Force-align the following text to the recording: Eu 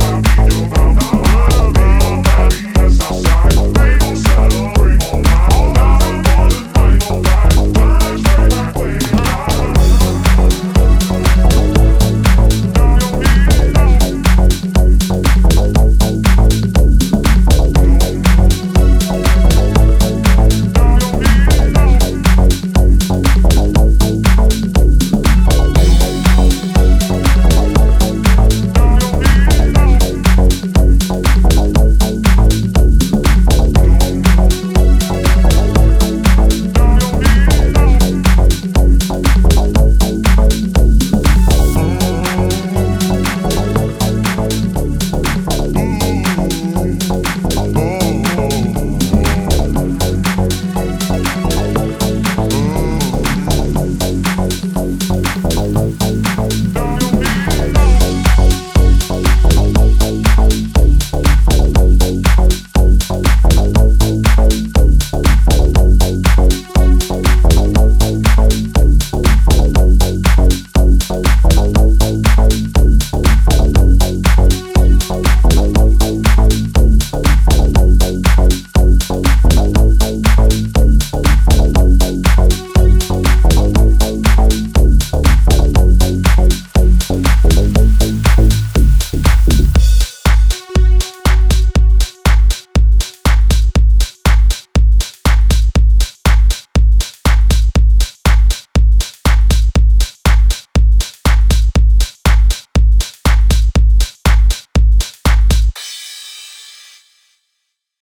Eu 0.00 0.83